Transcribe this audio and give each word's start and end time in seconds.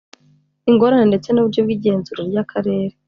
ingorane 0.69 1.05
ndetse 1.11 1.29
n 1.31 1.37
uburyo 1.41 1.59
bw 1.65 1.69
igenzura 1.75 2.21
rya 2.29 2.43
karere 2.51 2.93